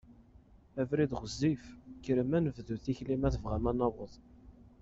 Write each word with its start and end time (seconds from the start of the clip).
Abrid 0.81 1.11
ɣezzif, 1.21 1.61
kkrem 1.97 2.31
ad 2.37 2.41
nebdu 2.43 2.75
tikli 2.83 3.15
ma 3.17 3.29
tebɣam 3.33 3.65
ad 3.69 3.75
naweḍ. 3.77 4.13